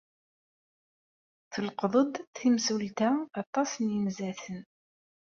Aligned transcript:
Telqeḍ-d 1.53 2.13
temsulta 2.37 3.09
aṭas 3.41 3.71
n 3.83 3.85
yinzaten. 3.93 4.61